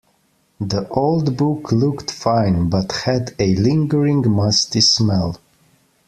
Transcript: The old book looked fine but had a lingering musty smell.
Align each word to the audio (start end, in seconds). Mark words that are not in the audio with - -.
The 0.59 0.89
old 0.89 1.37
book 1.37 1.71
looked 1.71 2.09
fine 2.09 2.69
but 2.69 2.91
had 2.91 3.35
a 3.37 3.55
lingering 3.55 4.23
musty 4.31 4.81
smell. 4.81 5.37